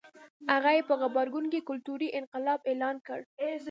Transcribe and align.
هغه 0.53 0.69
یې 0.77 0.81
په 0.89 0.93
غبرګون 1.01 1.45
کې 1.51 1.65
کلتوري 1.69 2.07
انقلاب 2.19 2.59
اعلان 2.69 2.95
کړ. 3.07 3.19